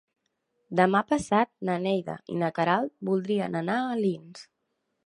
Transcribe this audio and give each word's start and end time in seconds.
Demà 0.79 1.01
passat 1.11 1.51
na 1.69 1.75
Neida 1.85 2.17
i 2.37 2.41
na 2.45 2.51
Queralt 2.57 2.95
voldrien 3.13 3.61
anar 3.65 3.79
a 3.85 3.97
Alins. 3.99 4.49